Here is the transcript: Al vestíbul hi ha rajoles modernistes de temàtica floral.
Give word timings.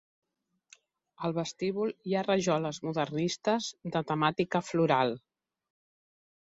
Al 1.27 1.35
vestíbul 1.39 1.93
hi 2.07 2.15
ha 2.21 2.25
rajoles 2.29 2.81
modernistes 2.89 3.69
de 3.97 4.03
temàtica 4.15 4.65
floral. 4.71 5.17